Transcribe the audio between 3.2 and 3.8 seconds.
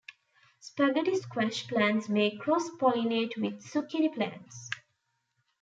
with